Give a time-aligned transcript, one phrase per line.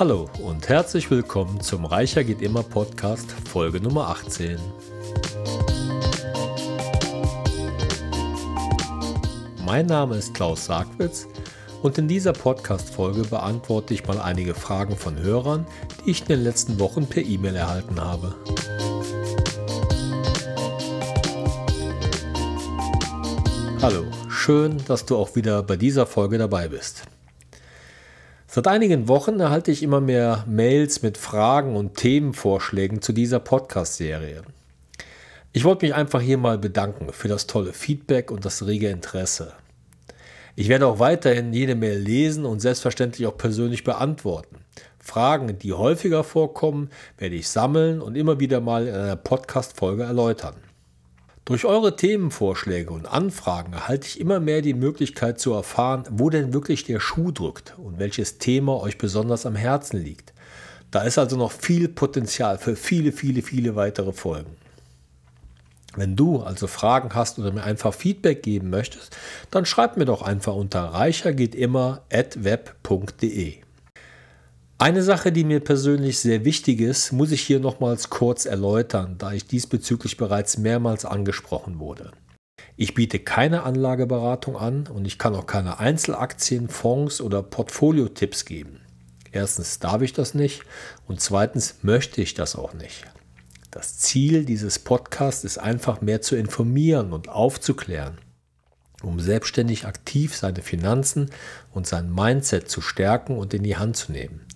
[0.00, 4.56] Hallo und herzlich willkommen zum Reicher geht immer Podcast Folge Nummer 18.
[9.62, 11.28] Mein Name ist Klaus Sargwitz
[11.82, 15.66] und in dieser Podcast-Folge beantworte ich mal einige Fragen von Hörern,
[16.06, 18.34] die ich in den letzten Wochen per E-Mail erhalten habe.
[23.82, 27.02] Hallo, schön, dass du auch wieder bei dieser Folge dabei bist.
[28.52, 34.42] Seit einigen Wochen erhalte ich immer mehr Mails mit Fragen und Themenvorschlägen zu dieser Podcast-Serie.
[35.52, 39.52] Ich wollte mich einfach hier mal bedanken für das tolle Feedback und das rege Interesse.
[40.56, 44.56] Ich werde auch weiterhin jede Mail lesen und selbstverständlich auch persönlich beantworten.
[44.98, 50.56] Fragen, die häufiger vorkommen, werde ich sammeln und immer wieder mal in einer Podcast-Folge erläutern.
[51.50, 56.52] Durch eure Themenvorschläge und Anfragen erhalte ich immer mehr die Möglichkeit zu erfahren, wo denn
[56.52, 60.32] wirklich der Schuh drückt und welches Thema euch besonders am Herzen liegt.
[60.92, 64.54] Da ist also noch viel Potenzial für viele, viele, viele weitere Folgen.
[65.96, 69.16] Wenn du also Fragen hast oder mir einfach Feedback geben möchtest,
[69.50, 73.56] dann schreib mir doch einfach unter reichergehteimmer@web.de.
[74.80, 79.30] Eine Sache, die mir persönlich sehr wichtig ist, muss ich hier nochmals kurz erläutern, da
[79.30, 82.12] ich diesbezüglich bereits mehrmals angesprochen wurde.
[82.78, 88.80] Ich biete keine Anlageberatung an und ich kann auch keine Einzelaktien, Fonds oder Portfolio-Tipps geben.
[89.32, 90.62] Erstens darf ich das nicht
[91.06, 93.04] und zweitens möchte ich das auch nicht.
[93.70, 98.16] Das Ziel dieses Podcasts ist einfach mehr zu informieren und aufzuklären,
[99.02, 101.28] um selbstständig aktiv seine Finanzen
[101.70, 104.46] und sein Mindset zu stärken und in die Hand zu nehmen.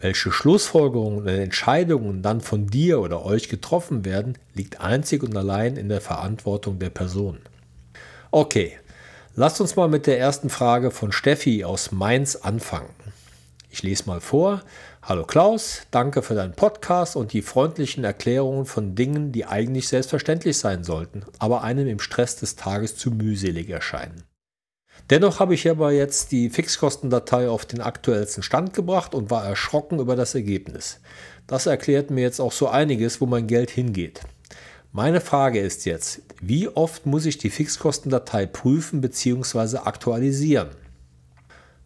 [0.00, 5.76] Welche Schlussfolgerungen und Entscheidungen dann von dir oder euch getroffen werden, liegt einzig und allein
[5.76, 7.38] in der Verantwortung der Person.
[8.30, 8.78] Okay,
[9.34, 12.94] lasst uns mal mit der ersten Frage von Steffi aus Mainz anfangen.
[13.68, 14.62] Ich lese mal vor.
[15.02, 20.56] Hallo Klaus, danke für deinen Podcast und die freundlichen Erklärungen von Dingen, die eigentlich selbstverständlich
[20.56, 24.24] sein sollten, aber einem im Stress des Tages zu mühselig erscheinen.
[25.08, 29.98] Dennoch habe ich aber jetzt die Fixkostendatei auf den aktuellsten Stand gebracht und war erschrocken
[29.98, 31.00] über das Ergebnis.
[31.46, 34.20] Das erklärt mir jetzt auch so einiges, wo mein Geld hingeht.
[34.92, 39.78] Meine Frage ist jetzt, wie oft muss ich die Fixkostendatei prüfen bzw.
[39.78, 40.70] aktualisieren?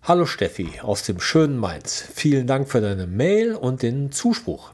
[0.02, 2.04] Hallo Steffi aus dem schönen Mainz.
[2.14, 4.72] Vielen Dank für deine Mail und den Zuspruch.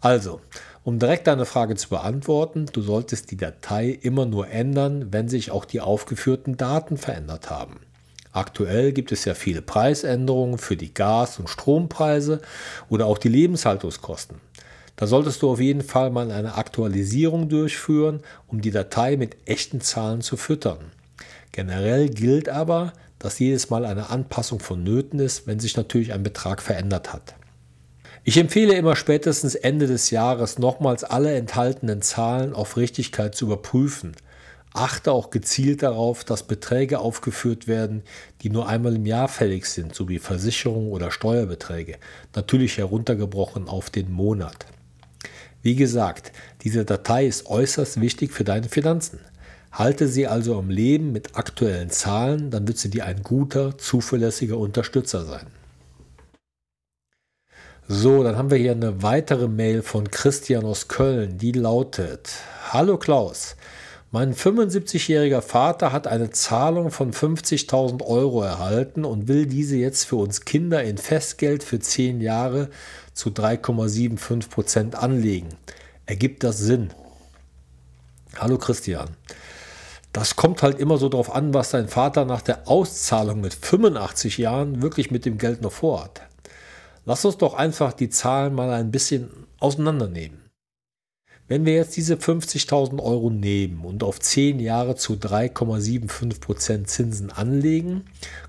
[0.00, 0.40] Also,
[0.88, 5.50] um direkt deine Frage zu beantworten, du solltest die Datei immer nur ändern, wenn sich
[5.50, 7.80] auch die aufgeführten Daten verändert haben.
[8.32, 12.40] Aktuell gibt es ja viele Preisänderungen für die Gas- und Strompreise
[12.88, 14.38] oder auch die Lebenshaltungskosten.
[14.96, 19.82] Da solltest du auf jeden Fall mal eine Aktualisierung durchführen, um die Datei mit echten
[19.82, 20.78] Zahlen zu füttern.
[21.52, 26.62] Generell gilt aber, dass jedes Mal eine Anpassung vonnöten ist, wenn sich natürlich ein Betrag
[26.62, 27.34] verändert hat.
[28.28, 34.12] Ich empfehle immer spätestens Ende des Jahres nochmals alle enthaltenen Zahlen auf Richtigkeit zu überprüfen.
[34.74, 38.02] Achte auch gezielt darauf, dass Beträge aufgeführt werden,
[38.42, 41.96] die nur einmal im Jahr fällig sind, sowie Versicherungen oder Steuerbeträge,
[42.36, 44.66] natürlich heruntergebrochen auf den Monat.
[45.62, 46.30] Wie gesagt,
[46.64, 49.20] diese Datei ist äußerst wichtig für deine Finanzen.
[49.72, 54.58] Halte sie also am Leben mit aktuellen Zahlen, dann wird sie dir ein guter, zuverlässiger
[54.58, 55.46] Unterstützer sein.
[57.90, 62.28] So, dann haben wir hier eine weitere Mail von Christian aus Köln, die lautet:
[62.70, 63.56] Hallo Klaus,
[64.10, 70.16] mein 75-jähriger Vater hat eine Zahlung von 50.000 Euro erhalten und will diese jetzt für
[70.16, 72.68] uns Kinder in Festgeld für 10 Jahre
[73.14, 75.48] zu 3,75 Prozent anlegen.
[76.04, 76.90] Ergibt das Sinn?
[78.36, 79.08] Hallo Christian.
[80.12, 84.36] Das kommt halt immer so darauf an, was dein Vater nach der Auszahlung mit 85
[84.36, 86.27] Jahren wirklich mit dem Geld noch vorhat.
[87.08, 89.30] Lass uns doch einfach die Zahlen mal ein bisschen
[89.60, 90.50] auseinandernehmen.
[91.46, 98.04] Wenn wir jetzt diese 50.000 Euro nehmen und auf 10 Jahre zu 3,75% Zinsen anlegen,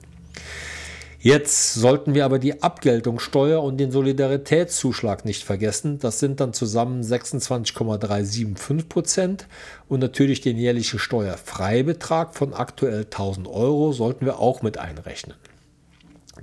[1.25, 6.01] Jetzt sollten wir aber die Abgeltungssteuer und den Solidaritätszuschlag nicht vergessen.
[6.01, 9.47] Das sind dann zusammen 26,375 Prozent.
[9.87, 15.37] Und natürlich den jährlichen Steuerfreibetrag von aktuell 1000 Euro sollten wir auch mit einrechnen.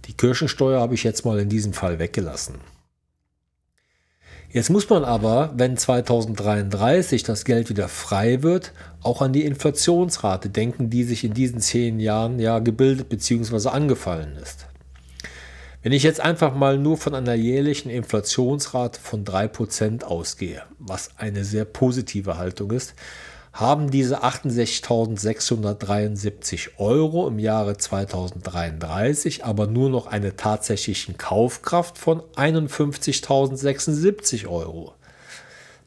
[0.06, 2.54] Die Kirchensteuer habe ich jetzt mal in diesem Fall weggelassen.
[4.48, 8.72] Jetzt muss man aber, wenn 2033 das Geld wieder frei wird,
[9.02, 13.68] auch an die Inflationsrate denken, die sich in diesen zehn Jahren ja gebildet bzw.
[13.68, 14.68] angefallen ist.
[15.86, 21.44] Wenn ich jetzt einfach mal nur von einer jährlichen Inflationsrate von 3% ausgehe, was eine
[21.44, 22.94] sehr positive Haltung ist,
[23.52, 34.48] haben diese 68.673 Euro im Jahre 2033 aber nur noch eine tatsächlichen Kaufkraft von 51.076
[34.48, 34.92] Euro.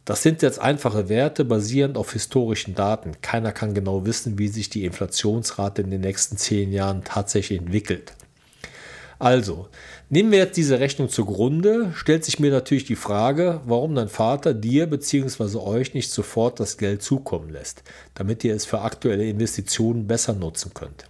[0.06, 3.20] Das sind jetzt einfache Werte basierend auf historischen Daten.
[3.22, 8.14] Keiner kann genau wissen, wie sich die Inflationsrate in den nächsten zehn Jahren tatsächlich entwickelt.
[9.20, 9.68] Also,
[10.10, 14.54] nehmen wir jetzt diese Rechnung zugrunde, stellt sich mir natürlich die Frage, warum dein Vater
[14.54, 15.58] dir bzw.
[15.58, 17.84] euch nicht sofort das Geld zukommen lässt,
[18.14, 21.04] damit ihr es für aktuelle Investitionen besser nutzen könnt.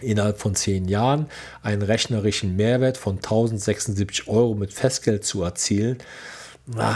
[0.00, 1.26] Innerhalb von zehn Jahren
[1.62, 5.98] einen rechnerischen Mehrwert von 1076 Euro mit Festgeld zu erzielen,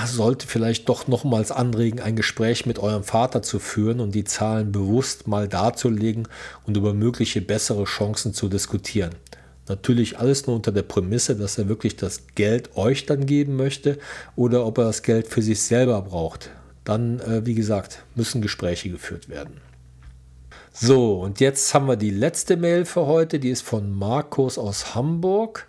[0.07, 4.73] sollte vielleicht doch nochmals anregen, ein Gespräch mit eurem Vater zu führen und die Zahlen
[4.73, 6.29] bewusst mal darzulegen
[6.67, 9.15] und über mögliche bessere Chancen zu diskutieren.
[9.67, 13.99] Natürlich alles nur unter der Prämisse, dass er wirklich das Geld euch dann geben möchte
[14.37, 16.51] oder ob er das Geld für sich selber braucht.
[16.85, 19.61] Dann, äh, wie gesagt, müssen Gespräche geführt werden.
[20.73, 23.39] So, und jetzt haben wir die letzte Mail für heute.
[23.39, 25.67] Die ist von Markus aus Hamburg.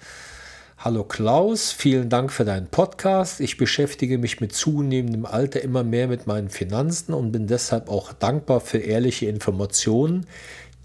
[0.86, 3.39] Hallo Klaus, vielen Dank für deinen Podcast.
[3.39, 8.13] Ich beschäftige mich mit zunehmendem Alter immer mehr mit meinen Finanzen und bin deshalb auch
[8.13, 10.27] dankbar für ehrliche Informationen,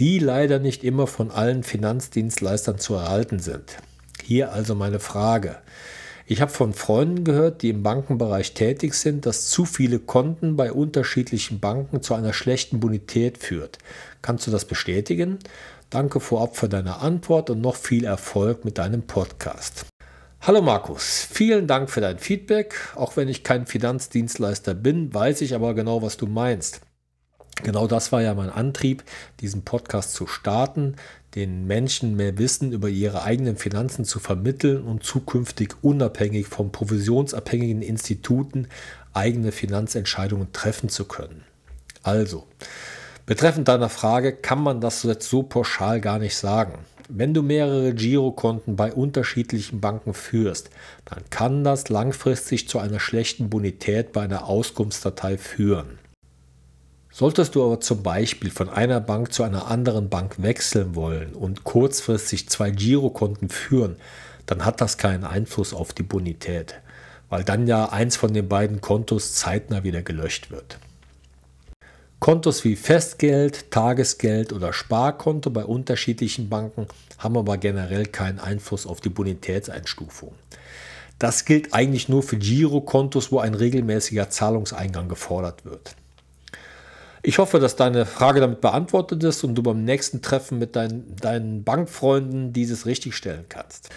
[0.01, 3.77] die leider nicht immer von allen Finanzdienstleistern zu erhalten sind.
[4.25, 5.57] Hier also meine Frage.
[6.27, 10.73] Ich habe von Freunden gehört, die im Bankenbereich tätig sind, dass zu viele Konten bei
[10.73, 13.79] unterschiedlichen Banken zu einer schlechten Bonität führt.
[14.23, 15.39] Kannst du das bestätigen?
[15.91, 19.85] Danke vorab für deine Antwort und noch viel Erfolg mit deinem Podcast.
[20.41, 22.75] Hallo Markus, vielen Dank für dein Feedback.
[22.95, 26.81] Auch wenn ich kein Finanzdienstleister bin, weiß ich aber genau, was du meinst.
[27.63, 29.05] Genau das war ja mein Antrieb,
[29.41, 30.97] diesen Podcast zu starten,
[31.35, 37.83] den Menschen mehr Wissen über ihre eigenen Finanzen zu vermitteln und zukünftig unabhängig von provisionsabhängigen
[37.83, 38.69] Instituten
[39.13, 41.45] eigene Finanzentscheidungen treffen zu können.
[42.03, 42.47] Also,
[43.27, 46.75] betreffend deiner Frage kann man das jetzt so pauschal gar nicht sagen.
[47.09, 50.71] Wenn du mehrere Girokonten bei unterschiedlichen Banken führst,
[51.05, 55.99] dann kann das langfristig zu einer schlechten Bonität bei einer Auskunftsdatei führen.
[57.13, 61.65] Solltest du aber zum Beispiel von einer Bank zu einer anderen Bank wechseln wollen und
[61.65, 63.97] kurzfristig zwei Girokonten führen,
[64.47, 66.77] dann hat das keinen Einfluss auf die Bonität,
[67.29, 70.79] weil dann ja eins von den beiden Kontos zeitnah wieder gelöscht wird.
[72.21, 76.87] Kontos wie Festgeld, Tagesgeld oder Sparkonto bei unterschiedlichen Banken
[77.19, 80.35] haben aber generell keinen Einfluss auf die Bonitätseinstufung.
[81.19, 85.95] Das gilt eigentlich nur für Girokontos, wo ein regelmäßiger Zahlungseingang gefordert wird.
[87.23, 91.05] Ich hoffe, dass deine Frage damit beantwortet ist und du beim nächsten Treffen mit dein,
[91.17, 93.91] deinen Bankfreunden dieses richtigstellen kannst.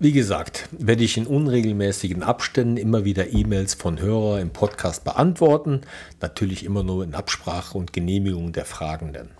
[0.00, 5.82] Wie gesagt, werde ich in unregelmäßigen Abständen immer wieder E-Mails von Hörer im Podcast beantworten,
[6.20, 9.30] natürlich immer nur in Absprache und Genehmigung der Fragenden.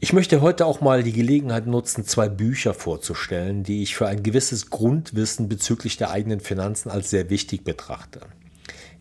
[0.00, 4.22] Ich möchte heute auch mal die Gelegenheit nutzen, zwei Bücher vorzustellen, die ich für ein
[4.22, 8.20] gewisses Grundwissen bezüglich der eigenen Finanzen als sehr wichtig betrachte.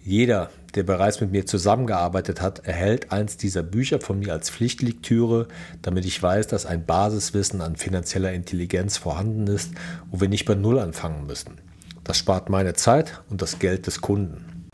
[0.07, 5.49] Jeder, der bereits mit mir zusammengearbeitet hat, erhält eins dieser Bücher von mir als Pflichtlektüre,
[5.81, 9.71] damit ich weiß, dass ein Basiswissen an finanzieller Intelligenz vorhanden ist
[10.09, 11.57] und wir nicht bei Null anfangen müssen.
[12.05, 14.69] Das spart meine Zeit und das Geld des Kunden.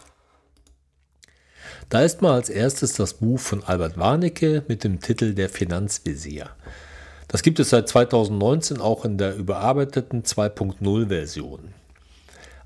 [1.90, 6.52] Da ist mal als erstes das Buch von Albert Warnecke mit dem Titel Der Finanzvisier.
[7.28, 11.74] Das gibt es seit 2019 auch in der überarbeiteten 2.0 Version.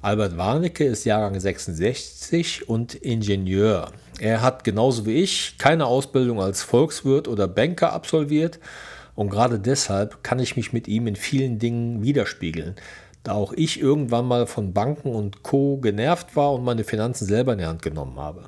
[0.08, 3.92] Albert Warnecke ist Jahrgang 66 und Ingenieur.
[4.22, 8.58] Er hat genauso wie ich keine Ausbildung als Volkswirt oder Banker absolviert
[9.16, 12.78] und gerade deshalb kann ich mich mit ihm in vielen Dingen widerspiegeln,
[13.24, 17.52] da auch ich irgendwann mal von Banken und Co genervt war und meine Finanzen selber
[17.52, 18.46] in die Hand genommen habe.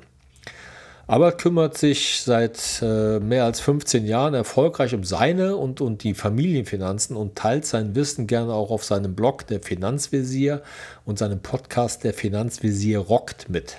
[1.10, 6.14] Aber kümmert sich seit äh, mehr als 15 Jahren erfolgreich um seine und, und die
[6.14, 10.62] Familienfinanzen und teilt sein Wissen gerne auch auf seinem Blog Der Finanzvisier
[11.04, 13.78] und seinem Podcast Der Finanzvisier rockt mit.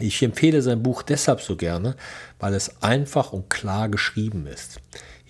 [0.00, 1.94] Ich empfehle sein Buch deshalb so gerne,
[2.40, 4.80] weil es einfach und klar geschrieben ist.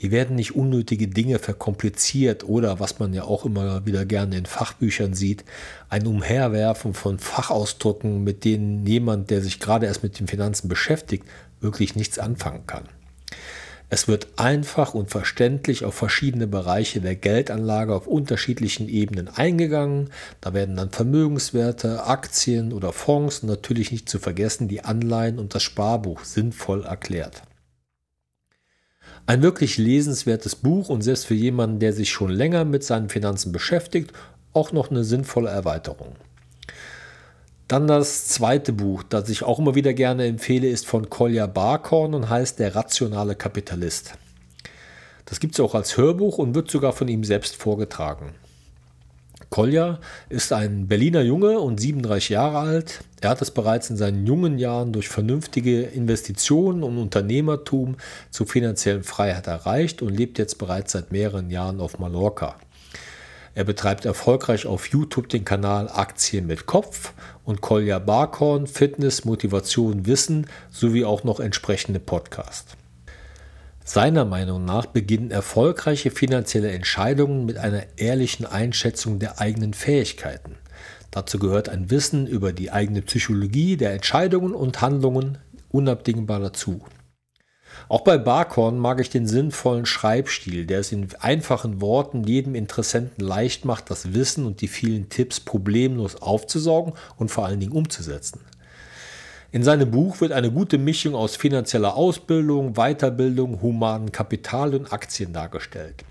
[0.04, 4.44] Hier werden nicht unnötige Dinge verkompliziert oder, was man ja auch immer wieder gerne in
[4.44, 5.46] Fachbüchern sieht,
[5.88, 11.24] ein Umherwerfen von Fachausdrücken, mit denen jemand, der sich gerade erst mit den Finanzen beschäftigt,
[11.62, 12.84] wirklich nichts anfangen kann.
[13.88, 20.10] Es wird einfach und verständlich auf verschiedene Bereiche der Geldanlage auf unterschiedlichen Ebenen eingegangen.
[20.42, 25.54] Da werden dann Vermögenswerte, Aktien oder Fonds und natürlich nicht zu vergessen die Anleihen und
[25.54, 27.40] das Sparbuch sinnvoll erklärt.
[29.26, 33.52] Ein wirklich lesenswertes Buch und selbst für jemanden, der sich schon länger mit seinen Finanzen
[33.52, 34.12] beschäftigt,
[34.52, 36.16] auch noch eine sinnvolle Erweiterung.
[37.66, 42.12] Dann das zweite Buch, das ich auch immer wieder gerne empfehle, ist von Kolja Barkhorn
[42.12, 44.12] und heißt Der rationale Kapitalist.
[45.24, 48.34] Das gibt es auch als Hörbuch und wird sogar von ihm selbst vorgetragen.
[49.54, 53.04] Kolja ist ein Berliner Junge und 37 Jahre alt.
[53.20, 57.94] Er hat es bereits in seinen jungen Jahren durch vernünftige Investitionen und Unternehmertum
[58.30, 62.56] zur finanziellen Freiheit erreicht und lebt jetzt bereits seit mehreren Jahren auf Mallorca.
[63.54, 67.12] Er betreibt erfolgreich auf YouTube den Kanal Aktien mit Kopf
[67.44, 72.74] und Kolja Barkhorn Fitness, Motivation, Wissen sowie auch noch entsprechende Podcasts.
[73.86, 80.56] Seiner Meinung nach beginnen erfolgreiche finanzielle Entscheidungen mit einer ehrlichen Einschätzung der eigenen Fähigkeiten.
[81.10, 85.36] Dazu gehört ein Wissen über die eigene Psychologie der Entscheidungen und Handlungen
[85.70, 86.82] unabdingbar dazu.
[87.90, 93.22] Auch bei Barkhorn mag ich den sinnvollen Schreibstil, der es in einfachen Worten jedem Interessenten
[93.22, 98.40] leicht macht, das Wissen und die vielen Tipps problemlos aufzusaugen und vor allen Dingen umzusetzen.
[99.54, 105.32] In seinem Buch wird eine gute Mischung aus finanzieller Ausbildung, Weiterbildung, humanen Kapital und Aktien
[105.32, 106.04] dargestellt.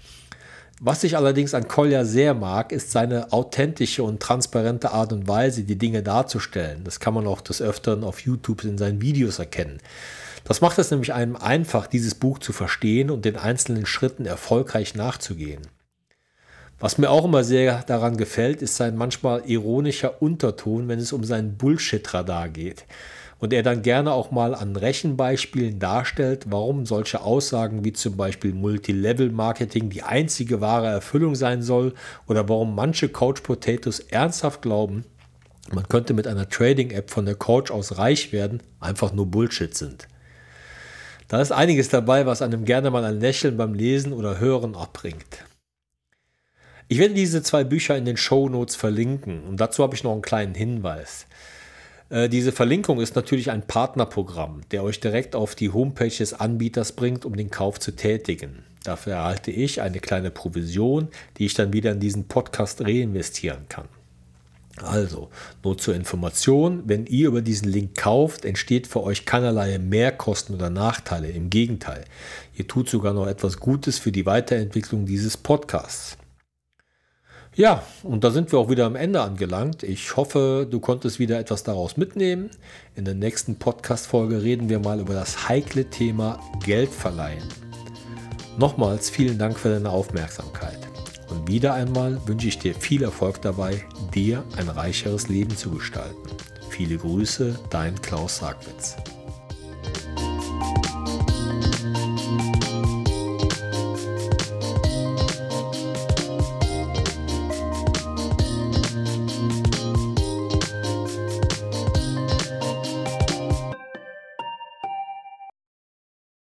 [0.79, 5.63] Was ich allerdings an Kolja sehr mag, ist seine authentische und transparente Art und Weise,
[5.63, 6.85] die Dinge darzustellen.
[6.85, 9.79] Das kann man auch des Öfteren auf YouTube in seinen Videos erkennen.
[10.45, 14.95] Das macht es nämlich einem einfach, dieses Buch zu verstehen und den einzelnen Schritten erfolgreich
[14.95, 15.67] nachzugehen.
[16.79, 21.25] Was mir auch immer sehr daran gefällt, ist sein manchmal ironischer Unterton, wenn es um
[21.25, 22.85] seinen Bullshit-Radar geht.
[23.43, 28.53] Und er dann gerne auch mal an Rechenbeispielen darstellt, warum solche Aussagen wie zum Beispiel
[28.53, 31.93] Multilevel-Marketing die einzige wahre Erfüllung sein soll
[32.25, 35.03] oder warum manche Couch Potatoes ernsthaft glauben,
[35.73, 40.07] man könnte mit einer Trading-App von der Couch aus reich werden, einfach nur Bullshit sind.
[41.27, 45.43] Da ist einiges dabei, was einem gerne mal ein Lächeln beim Lesen oder Hören abbringt.
[46.87, 50.13] Ich werde diese zwei Bücher in den Show Notes verlinken und dazu habe ich noch
[50.13, 51.27] einen kleinen Hinweis.
[52.13, 56.91] Äh, diese Verlinkung ist natürlich ein Partnerprogramm, der euch direkt auf die Homepage des Anbieters
[56.91, 58.63] bringt, um den Kauf zu tätigen.
[58.83, 63.87] Dafür erhalte ich eine kleine Provision, die ich dann wieder in diesen Podcast reinvestieren kann.
[64.77, 65.29] Also,
[65.63, 70.69] nur zur Information, wenn ihr über diesen Link kauft, entsteht für euch keinerlei Mehrkosten oder
[70.69, 71.29] Nachteile.
[71.29, 72.05] Im Gegenteil,
[72.55, 76.17] ihr tut sogar noch etwas Gutes für die Weiterentwicklung dieses Podcasts.
[77.55, 79.83] Ja, und da sind wir auch wieder am Ende angelangt.
[79.83, 82.49] Ich hoffe, du konntest wieder etwas daraus mitnehmen.
[82.95, 87.47] In der nächsten Podcast-Folge reden wir mal über das heikle Thema Geld verleihen.
[88.57, 90.79] Nochmals vielen Dank für deine Aufmerksamkeit.
[91.29, 96.29] Und wieder einmal wünsche ich dir viel Erfolg dabei, dir ein reicheres Leben zu gestalten.
[96.69, 98.95] Viele Grüße, dein Klaus Sagwitz.